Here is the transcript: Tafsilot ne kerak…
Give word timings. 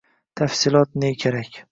Tafsilot 0.35 0.89
ne 0.95 1.13
kerak… 1.13 1.65